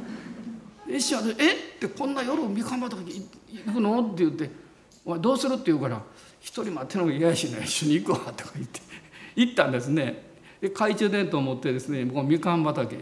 [0.88, 1.18] えしえ？
[1.18, 3.29] ってこんな夜みかん畑に
[3.66, 4.03] 行くの？
[4.03, 4.50] って言って
[5.05, 5.55] 前どうする？
[5.55, 6.03] って言うから
[6.41, 8.81] 一人待ってのも嫌やしね一緒に行くわとか言って
[9.37, 10.29] 行ったんですね。
[10.61, 12.97] で懐中電灯を持ってですねこうみかん畑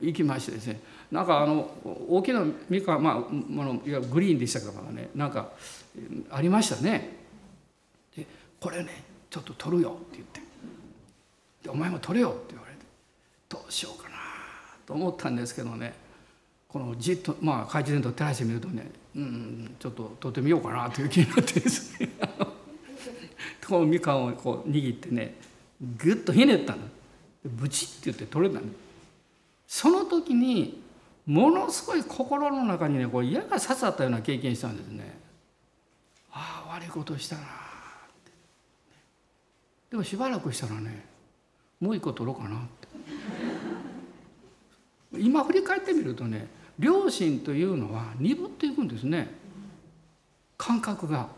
[0.00, 0.80] 行きましてですね。
[1.10, 1.70] なんかあの
[2.08, 5.08] 大きなみかんまあのいやグリーンでしたからね。
[5.14, 5.50] なんか
[6.30, 7.16] ありましたね。
[8.16, 8.26] で
[8.60, 10.40] これねちょっと取るよって言って。
[11.64, 12.80] でお前も取れよって言われて
[13.48, 14.16] どうしようかな
[14.86, 15.94] と思ったんですけどね。
[16.68, 22.10] このじっとまあ懐中電灯照らしてみるとねうんちょっと取ってみようかなという気になってですね。
[23.66, 25.34] このみかんをこう握ってね
[25.96, 26.82] ぐっとひねったの。
[27.44, 28.66] ブチって言って取れたの。
[29.66, 30.82] その時に
[31.26, 35.18] ものすごい心の中にねこう矢が刺さったような経験したんですね。
[36.30, 37.44] ああ悪いことしたなっ
[38.24, 38.32] て。
[39.90, 41.06] でもしばらくしたらね
[41.80, 42.88] もう一個取ろうかなって。
[45.18, 49.28] 今振り返ってみるとね良心というのは鈍っていくんですね。
[50.56, 51.28] 感覚が。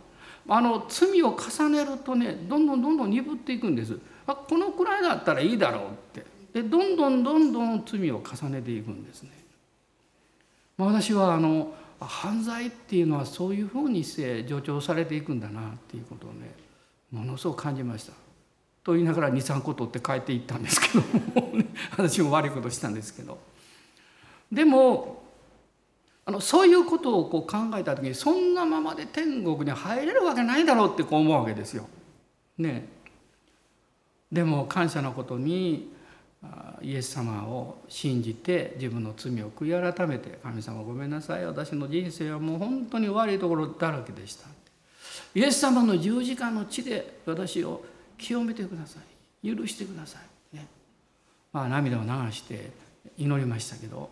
[0.49, 3.99] あの罪を重ねるとねどんどんどんどん鈍っていくんです。
[4.27, 5.83] あこのくらいだったらいいだろう
[6.19, 6.27] って。
[6.53, 9.31] でどんどんどんどん罪を重ねていくんですね。
[10.77, 16.55] まあ、私はあの犯罪っていうのはそういうふうにして助長されていくんだなっていうことをね
[17.13, 18.13] ものすごく感じました。
[18.83, 21.01] と言いながら23個取って帰っていったんですけど
[21.41, 21.53] も、
[21.97, 23.39] 私も悪いことしたんですけど。
[24.51, 25.23] でも
[26.31, 31.89] あのそういうことをこう考えた時にそんなままで天国に入れるわけないだろうってこう思うわけですよ。
[32.57, 32.87] ね
[34.31, 35.93] でも感謝のことに
[36.83, 41.45] イエス様を信じて自分の罪を悔い改めて「神様ごめんなさい。
[41.45, 44.47] 私の人生はもう本当に悪いところだらけでした」
[45.35, 47.83] イエス様の十字架の地で私を
[48.17, 49.01] 清めてくださ
[49.43, 49.57] い。
[49.57, 50.19] 許してくださ
[50.53, 50.69] い、ね、
[51.51, 52.71] まあ涙を流して
[53.17, 54.11] 祈りましたけど、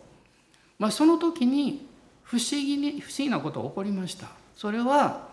[0.79, 1.87] まあ、その時に
[2.29, 4.29] 不思議に不思議なことが起こりました。
[4.55, 5.29] それは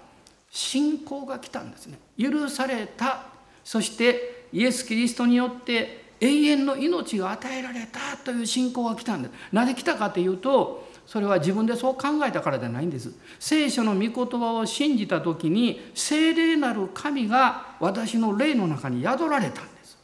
[0.50, 2.00] 信仰が来たんですね。
[2.18, 3.26] 許された。
[3.66, 8.16] そしてイエス・キリストによって永遠の命が与えられた。
[8.24, 9.34] という信仰が来たんです。
[9.52, 13.12] なぜ来たかというとそれは自分でそう考えたからじゃないんです。
[13.40, 19.98] 聖書の御言葉を信じた時に聖霊なる神が私の霊の中に宿られたんです。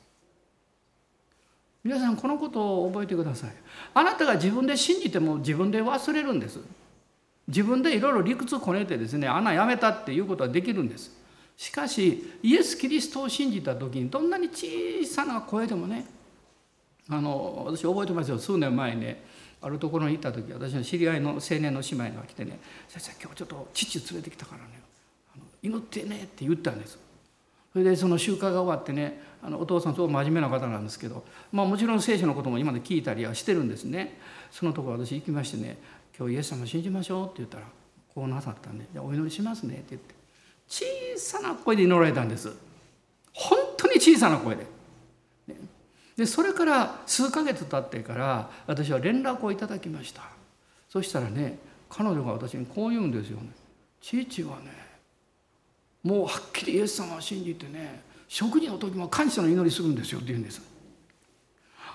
[1.86, 3.52] 皆さんこのことを覚えてください。
[3.94, 6.60] あなたが自分で信じても自分で忘れるんです。
[7.52, 11.12] 自分でいろいろ理屈こねてですね穴やめたっていうことはできるんです。
[11.58, 16.06] しかしイエス・キリストを信じた時にどんなに小さな声でもね
[17.10, 18.40] あの私覚えてますよ。
[18.40, 19.24] 数年前ね
[19.62, 24.82] あるところに行った時私の知り合いの青年の姉妹が来てね「先生今日ちょっと父連れてきたからね
[25.62, 26.98] 祈ってね」って言ったんです。
[27.74, 34.18] それでその集会が終わってねあのお父さんすごく真面目な方なんですけど、まあ、もちろん聖書のことも今まで聞いたりはしてるんですね。
[34.52, 35.78] そのところ私行きましてね
[36.18, 37.66] 「今日イエス様信じましょう」って言ったら
[38.14, 40.16] こうなさったんで「じゃお祈りしますね」って言って
[40.68, 40.86] 小
[41.18, 42.52] さな声で祈られたんです。
[43.34, 44.66] 本当に小さな声で。
[46.18, 50.24] でそれから数ヶ月経ってから私は連絡をいただきました。
[50.90, 51.58] そしたらね
[51.90, 53.50] 彼女が私にこう言うんですよね
[54.02, 54.72] 父はね
[56.04, 60.62] もうはっきりイエス様を信じてね食事の時も感謝の祈りするんですよって言うんです。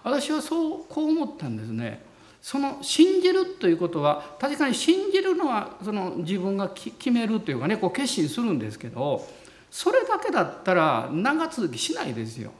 [0.02, 2.00] 私はそうこう思ったんですね。
[2.46, 9.26] その信じるということは確かに信じるのはその自分が決めるというかねこう決心するんですけど
[9.68, 12.52] それだけだったら長続きしないですよ。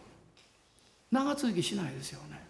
[1.12, 2.44] 長続きしないですよね。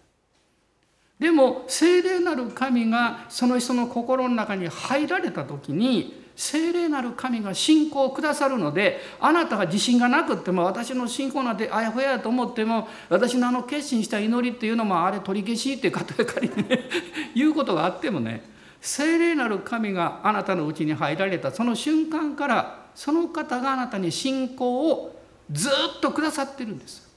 [1.19, 16.87] でも聖霊なる神がその人の心の中に入られた時に聖霊なる神が信仰をくださるのであなたが自信がなくっても私の信仰なんてあやふややと思っても私のあの決心した祈りっていうのもあれ取り消しって方が仮にね
[17.33, 18.43] 言うことがあってもね
[18.79, 25.19] 聖霊なる神があなたのうちに入られたその瞬間からその方があなたに信仰を
[25.51, 27.07] ずっとくださってるんです。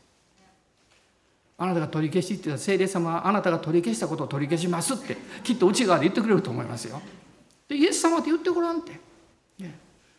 [1.59, 7.03] あなたが取り消しって言ったら聖霊様はあなたが取り消したことを取り消しますってきっと内側で言ってくれると思いますよ。
[7.69, 9.10] でイエス様って言ってごらんって。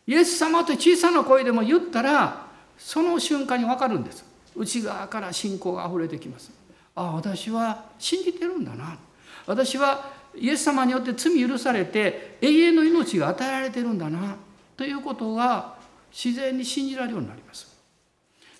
[0.07, 4.25] イエス様と小さな声でも言ったらその瞬間に分かるんです。
[4.55, 6.51] 内側から信仰があふれてきます。
[6.95, 8.97] ああ私は信じてるんだな。
[9.45, 14.35] 私はイエス様によって罪許されて永遠の命が与えられてるんだな。
[14.75, 15.75] ということが
[16.11, 17.67] 自然に信じられるようになります。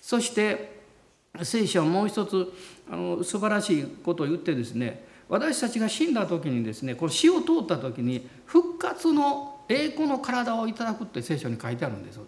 [0.00, 0.82] そして
[1.42, 2.52] 聖書はもう一つ
[2.90, 12.20] あの素晴らしいことを言ってですね私たちが死んだ時にですねこの死を通った時に復活の栄光の体をいただくって聖書に書いてあるんです。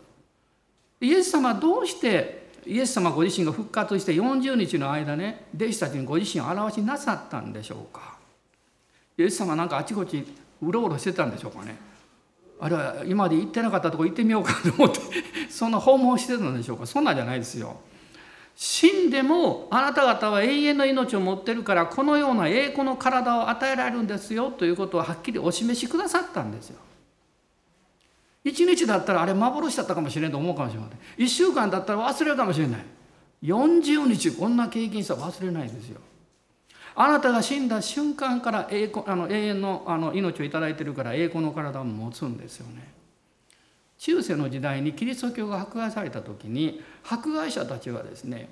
[1.00, 8.16] イエス様はどうしてイエス様ご自身が復活して40日の間ね弟子たちにご自身を表しなさったんでしょうか？
[9.18, 10.24] イエス様なんかあちこち
[10.62, 11.76] うろうろしてたんでしょうかね？
[12.60, 15.00] あるいは今まで行ってなかったとこ行ってみようかと思って
[15.50, 16.86] そんな訪問してたんでしょうか？
[16.86, 17.76] そんなんじゃないですよ。
[18.56, 26.78] 死んでもあなた方は永遠の命を持ってるからこのような栄光の体を与えられるんですよということをはっきりお示しくださったんですよ。
[28.44, 32.84] 1日だったらあれ幻だったかもしれんと思うかもしれません1週間だったら忘れるかもしれない。
[33.42, 36.00] 40日こんな経験したら忘れないですよ。
[36.96, 42.92] あなたが死んだ瞬間から永あの永遠のあの命を頂いてるから栄光の体を持つんですよね。
[43.98, 48.48] 中世の時代にキリスト教が迫害された時に迫害者たちはですね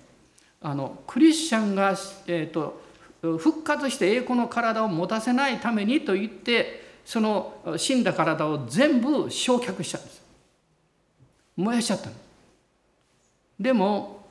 [0.60, 1.90] あのクリスチャンが、
[2.26, 10.22] えーと復活して栄光の体を持たせないためにと言ってその死んだ体を全部焼却したんです。
[11.56, 12.14] 燃やしちゃったの。
[13.60, 14.24] でも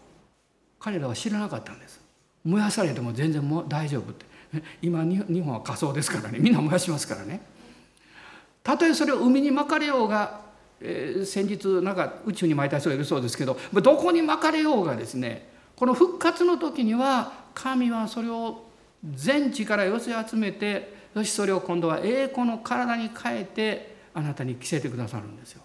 [0.80, 2.01] 彼らは知らなかったんです。
[2.43, 4.26] 燃やされても全然も大丈夫って。
[4.82, 6.39] 今日本は仮想ですからね。
[6.39, 7.41] みんな燃やしますからね。
[8.63, 10.41] たとえそれを海に巻かれようが、
[10.80, 18.65] えー、先日なんか宇宙に巻いた人がいるそうですけどどこに巻かれようがですねこの復活の時には神はそれを
[19.03, 25.62] 全地から寄せ集めてそしてそれを今度は栄光の体に変えてあなたに着せてくださるんですよ。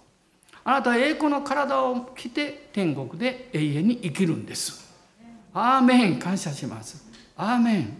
[0.64, 4.92] あなたは栄光の体を着て天国で永遠に生きるんです。
[5.54, 7.04] アーメン感謝します。
[7.36, 7.96] アーメン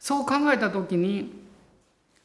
[0.00, 1.32] そう考えた時に、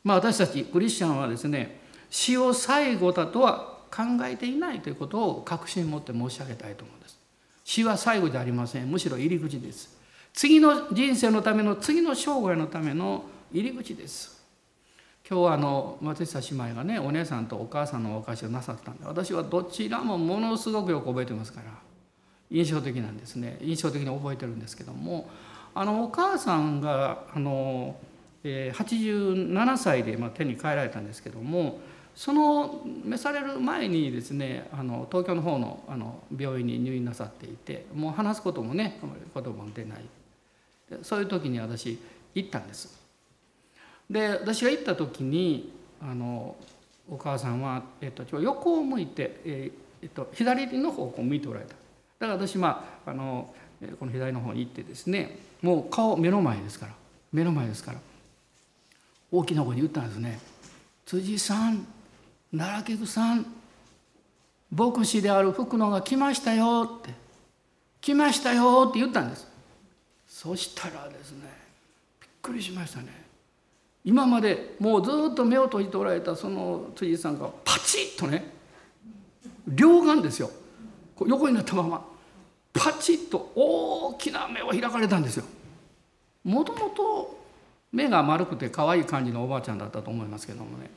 [0.03, 1.79] まあ、私たちクリスチャンはですね
[2.09, 7.19] 死を最後だとは考えていないということを確信持って申し上げたいと思うんです。
[7.63, 9.97] 死は最後じゃありませんむしろ入り口です。
[10.33, 14.43] 次の人生のための次の生涯のための入り口です。
[15.29, 21.71] 今日はあの松下姉妹がねお姉さんとお母さんのお菓子をなさったんで私はどちらもものすごくよく覚えてますから。
[22.49, 23.59] 印象的なんですね。
[23.61, 25.29] 印象的に覚えてるんですけども。
[25.75, 27.95] あのお母さんがあの、
[28.43, 31.79] え、87歳で、ま、手に帰られたんですけども。
[32.15, 37.85] その召される前にですねあの東京の方のあの病院に入院なさっていて。
[37.93, 38.99] もう話すこともね
[39.35, 40.05] 言葉も出ない。
[41.03, 41.99] そういう時に私
[42.33, 43.02] 行ったんです。
[44.13, 46.55] で私が行った時にあの
[47.09, 49.71] お母さんは、えっと、横を向いて、え
[50.05, 51.71] っと、左の方を向いておられた。
[51.71, 51.75] だ
[52.19, 53.53] から私、まあ、あの
[53.99, 56.93] この左の方に行ってですねもう顔目の前ですから
[57.33, 57.97] 目の前ですから
[59.31, 60.39] 大きな声に言ったんですね
[61.05, 61.85] 「辻さん
[62.55, 63.45] 奈良菊さん
[64.71, 67.13] 牧師である福野が来ましたよ」って
[67.99, 69.47] 「来ましたよ」って言ったんです。
[70.27, 71.49] そしたらですね
[72.21, 73.22] びっくりしましたね。
[74.05, 78.51] 今までもうずっと目を閉じておられたその辻さんがパチッとね
[79.67, 80.49] 両眼ですよ
[81.25, 82.05] 横になったまま
[82.73, 85.45] パチッと大きな目を開かれたんですよ。
[86.43, 87.39] もともと
[87.91, 90.89] 目が丸くて可愛い感じのおばあちゃんだったと思いますけどもね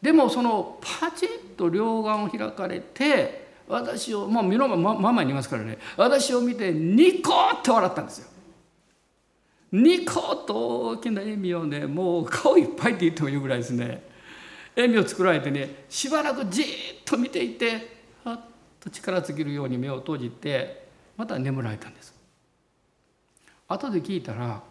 [0.00, 8.28] でもそのパチッと両眼を開かれて私をもう見ろマママにいますからね私を見てニコって笑ったんですよ。
[9.74, 14.04] ニコッと大きな笑みをねもう顔いっぱいって言ってもいいぐらいですね。
[14.76, 16.66] 笑みを作られてねしばらくじっ
[17.04, 18.40] と見ていてはっ
[18.78, 22.14] と力尽きるように目を閉じてまた眠られたんです。
[23.66, 24.62] 後で聞いたら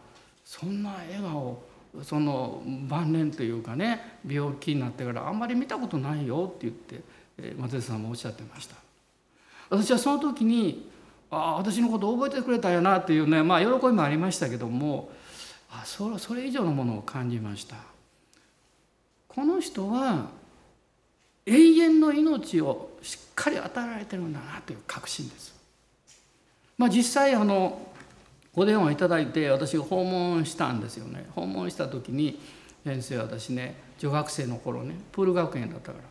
[0.46, 1.64] そんな笑顔
[2.02, 8.78] その晩年というかね病気になってからあんまり見たことないよって言って松江さんもおっしゃってました。
[9.70, 10.90] 私はその時に
[11.34, 15.10] ああ私のこと覚えてくれたよなっていうねまあ喜びもありましたけども
[15.72, 17.76] あそそれ以上のものを感じました
[19.28, 20.30] この人は
[21.46, 25.54] 永遠の命をしっかり与えられてるんだなという確信です。
[26.78, 27.80] まあ、実際あの
[28.56, 32.40] お電話いただいて私が訪問したんですよね訪問した時に
[32.84, 36.04] 先生私ね女学生の頃ねプール学園だったから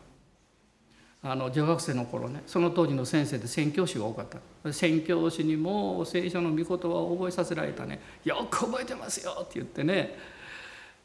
[1.25, 4.73] あの女学生の頃ねその当時の先生で宣教師が多かった。
[4.73, 8.01] 宣教師にも聖書の御言葉を覚えさせられたね。
[8.25, 10.17] よく覚えてますよって言ってね。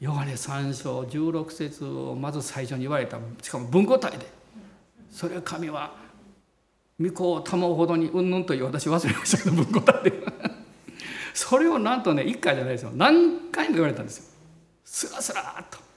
[0.00, 3.18] ヨハネ3章16節をまず最初に言われた。
[3.42, 4.26] しかも文語体で。
[5.10, 5.94] それは神は
[7.00, 10.12] 御子を保うほどにうんぬんという私忘れましたけど文語体で。
[11.32, 12.90] それをなんとね1回じゃないですよ。
[12.92, 14.24] 何回も言われたんですよ。
[14.84, 15.87] スラスラっと。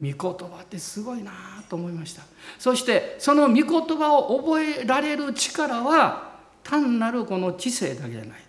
[0.00, 1.32] 御言葉ってすごいな
[1.68, 2.22] と思いました。
[2.58, 8.40] そしてその御言葉を覚えられる力は単なるこの知性だけじゃない。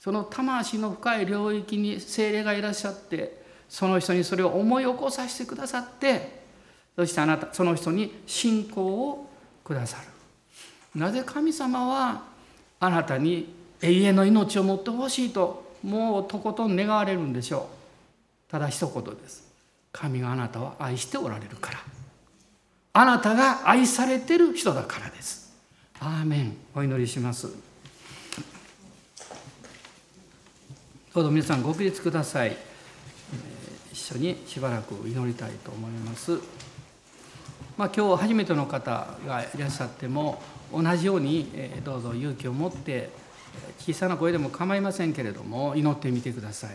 [0.00, 6.42] その魂の深い領域に精霊がいらっしゃってその人にそれを思い起こさせてくださって
[6.96, 9.30] そしてあなたその人に信仰を
[9.62, 11.00] くださる。
[11.00, 12.24] なぜ神様は
[12.80, 17.68] あなたに永遠の命を持ってほしいともうとことん願われるんでしょ
[18.48, 18.50] う。
[18.50, 19.41] ただ一言です。
[19.92, 21.78] 神があなたを愛しておられるから。
[22.94, 25.52] あなたが愛されてる人だからです。
[26.00, 26.56] アーメン。
[26.74, 27.48] お祈りします。
[31.14, 32.56] どうぞ皆さんご起立ください。
[33.92, 36.38] 一緒にしばらく祈りたいと思います。
[37.76, 41.50] まあ、今日初めての方がいらっしゃっても同じように
[41.84, 43.10] どうぞ勇気を持って
[43.78, 46.70] 小さな声でも構いませんけれども祈ってみてください。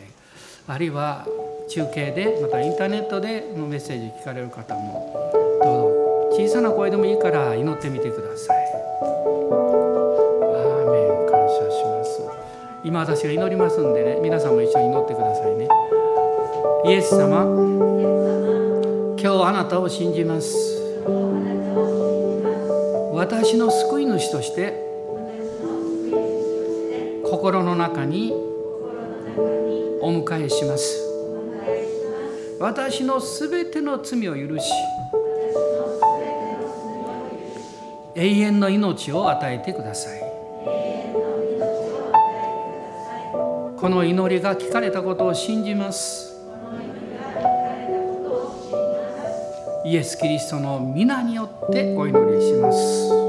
[0.69, 1.25] あるいは
[1.69, 5.31] 中継でまたインターネットでのメッセージ聞かれる方も
[5.63, 8.57] どうぞ小さな声でもいいから祈ってみてください。
[8.57, 12.21] アーメン感謝します。
[12.83, 15.69] 今私が祈りますんでね皆さんも一緒に祈ってくださいね。
[16.85, 17.45] イエス様
[19.17, 20.53] 今日あなたを信じます。
[23.13, 24.85] 私の救い主として
[27.23, 28.33] 心の中に
[30.27, 31.01] お迎えします。
[32.59, 34.69] 私のすべての罪を許し
[38.13, 40.19] 永遠の命を与えてください。
[43.77, 46.35] この祈りが聞かれたことを信じます。
[49.85, 53.26] イエス・キリストの皆によってお祈りします。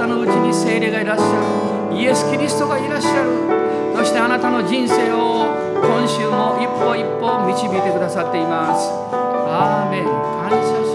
[0.00, 1.96] たのうちに聖霊がいらっしゃる。
[1.96, 3.28] イエス・キリストがいらっしゃる。
[3.94, 5.44] そしてあなたの人生を
[5.76, 8.88] 今週も一歩一歩導いてくださっています。
[9.12, 10.04] アーメン。
[10.48, 10.89] 感謝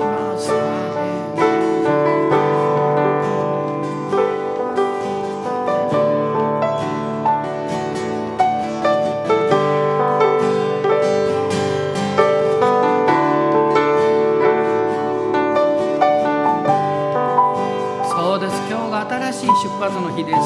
[19.86, 20.38] 数の日です。
[20.38, 20.42] 感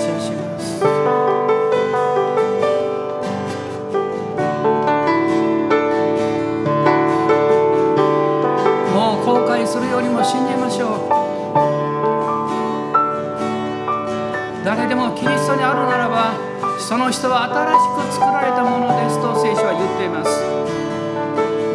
[0.00, 0.80] 謝します。
[8.94, 11.12] もう後悔するよりも信じましょう。
[14.64, 16.32] 誰でもキリストにあるならば
[16.78, 20.40] その人は新しく作られたものですと聖書は言っています。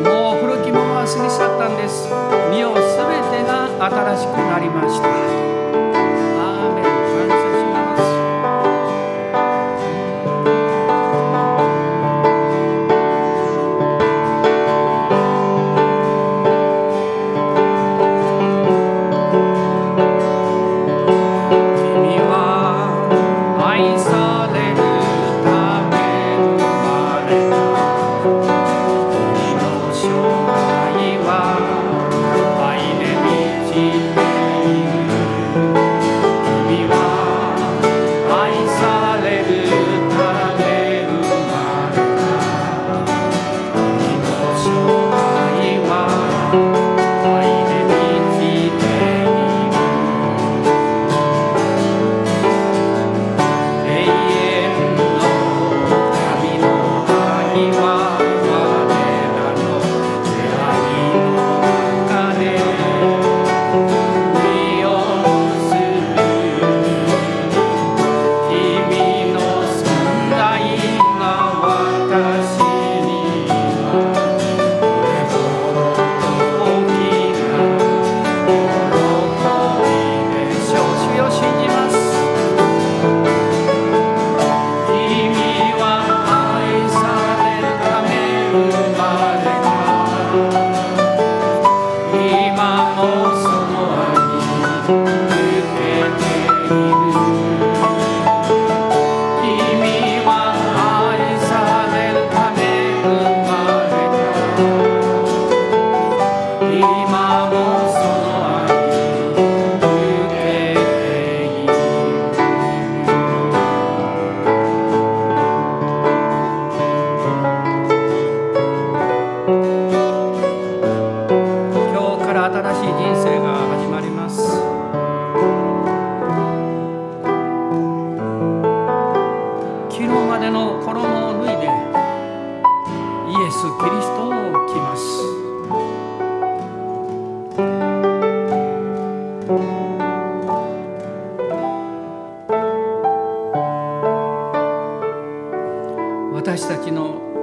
[0.02, 2.10] もう古きものは過ぎ去ったんです。
[3.80, 5.57] 新しくなりました。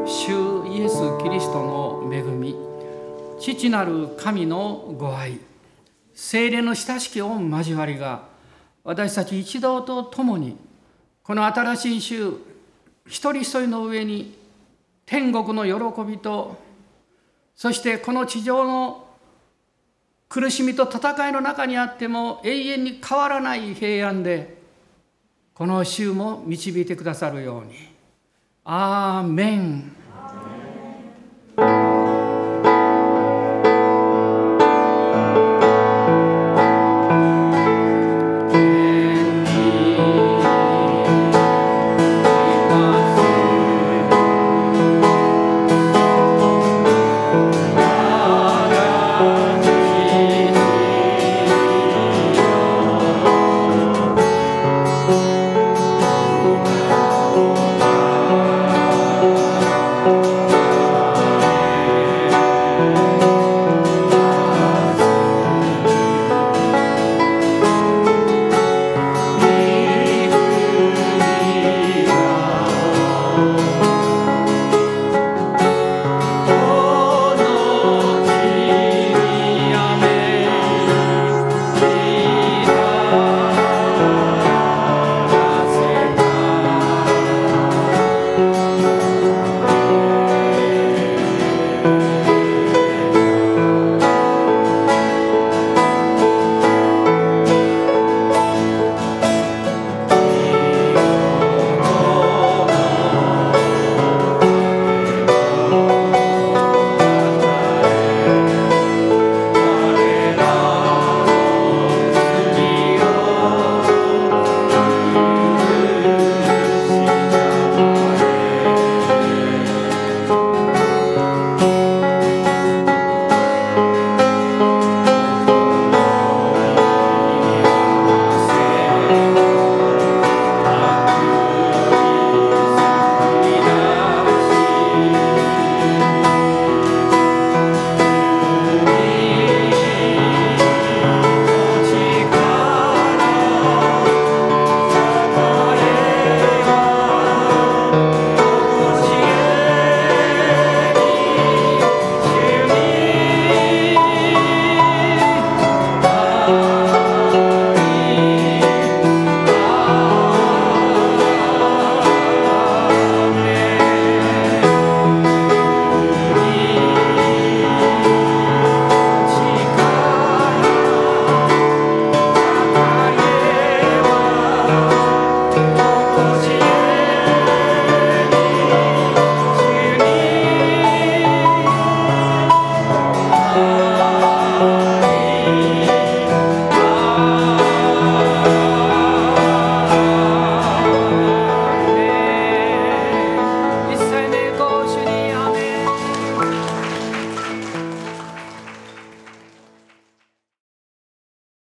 [0.07, 2.55] 主イエス・キリストの恵み
[3.41, 5.41] 父なる神のご愛
[6.13, 8.25] 精霊の親しき御交わりが
[8.85, 10.59] 私たち一同と共に
[11.23, 12.33] この新しい週
[13.07, 14.37] 一人一人の上に
[15.07, 16.57] 天国の喜びと
[17.57, 19.07] そしてこの地上の
[20.29, 24.59] 苦しみと戦いの中にあっても永遠に変わらない平安で
[25.55, 27.94] この週も導いてくださるように。
[28.67, 29.93] アーメン